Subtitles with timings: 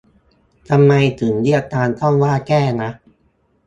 [0.69, 2.91] ทำไมถึงเรียกการซ่อมว่าแก้นะ